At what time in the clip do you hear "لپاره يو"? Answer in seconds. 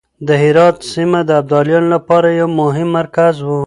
1.95-2.47